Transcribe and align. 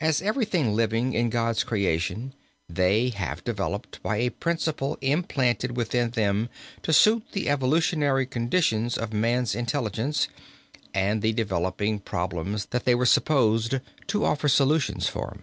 As 0.00 0.22
everything 0.22 0.74
living 0.74 1.12
in 1.12 1.28
God's 1.28 1.64
creation, 1.64 2.32
they 2.66 3.10
have 3.10 3.44
developed 3.44 4.02
by 4.02 4.16
a 4.16 4.30
principle 4.30 4.96
implanted 5.02 5.76
within 5.76 6.12
them 6.12 6.48
to 6.80 6.94
suit 6.94 7.24
the 7.32 7.46
evolutionary 7.46 8.24
conditions 8.24 8.96
of 8.96 9.12
man's 9.12 9.54
intelligence 9.54 10.28
and 10.94 11.20
the 11.20 11.34
developing 11.34 11.98
problems 11.98 12.68
that 12.70 12.86
they 12.86 12.94
were 12.94 13.04
supposed 13.04 13.80
to 14.06 14.24
offer 14.24 14.48
solutions 14.48 15.08
for. 15.08 15.36